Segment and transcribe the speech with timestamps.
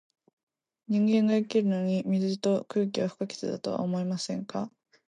[0.87, 4.71] 人間が生きるのに、水と空気は不可欠だとは思いませんか？